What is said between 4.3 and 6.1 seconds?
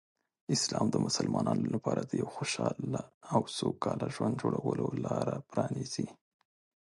جوړولو لاره پرانیزي.